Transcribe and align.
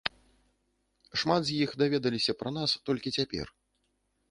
Шмат 1.23 1.41
з 1.51 1.57
іх 1.67 1.77
даведаліся 1.83 2.37
пра 2.41 2.49
нас 2.59 2.71
толькі 2.91 3.15
цяпер. 3.21 3.47